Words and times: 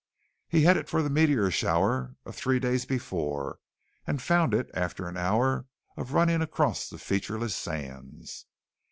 He 0.47 0.63
headed 0.63 0.89
for 0.89 1.03
the 1.03 1.11
meteor 1.11 1.51
shower 1.51 2.15
of 2.25 2.35
three 2.35 2.59
days 2.59 2.85
before, 2.85 3.59
and 4.07 4.19
found 4.19 4.51
it 4.55 4.67
after 4.73 5.07
an 5.07 5.15
hour 5.15 5.67
of 5.95 6.13
running 6.13 6.41
across 6.41 6.89
the 6.89 6.97
featureless 6.97 7.55
sands. 7.55 8.47